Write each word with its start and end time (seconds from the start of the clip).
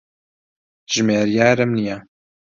ژمێریارم 0.93 1.71
نییە. 1.77 1.97